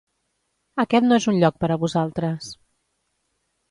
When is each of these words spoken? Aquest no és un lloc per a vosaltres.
Aquest 0.85 1.07
no 1.11 1.21
és 1.23 1.29
un 1.33 1.39
lloc 1.45 1.61
per 1.67 1.71
a 1.71 1.79
vosaltres. 1.87 2.53